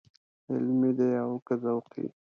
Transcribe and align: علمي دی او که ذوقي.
علمي 0.51 0.91
دی 0.97 1.09
او 1.23 1.33
که 1.45 1.53
ذوقي. 1.63 2.05